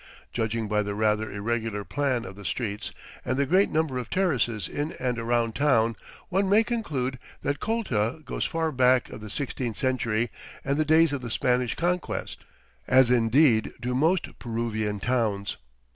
Judging 0.33 0.67
by 0.67 0.81
the 0.81 0.95
rather 0.95 1.31
irregular 1.31 1.83
plan 1.83 2.25
of 2.25 2.35
the 2.35 2.43
streets 2.43 2.91
and 3.23 3.37
the 3.37 3.45
great 3.45 3.69
number 3.69 3.99
of 3.99 4.09
terraces 4.09 4.67
in 4.67 4.93
and 4.93 5.19
around 5.19 5.53
town, 5.53 5.95
one 6.29 6.49
may 6.49 6.63
conclude 6.63 7.19
that 7.43 7.59
Colta 7.59 8.23
goes 8.25 8.43
far 8.43 8.71
back 8.71 9.11
of 9.11 9.21
the 9.21 9.29
sixteenth 9.29 9.77
century 9.77 10.31
and 10.65 10.77
the 10.77 10.85
days 10.85 11.13
of 11.13 11.21
the 11.21 11.29
Spanish 11.29 11.75
Conquest, 11.75 12.39
as 12.87 13.11
indeed 13.11 13.73
do 13.79 13.93
most 13.93 14.39
Peruvian 14.39 14.99
towns. 14.99 15.57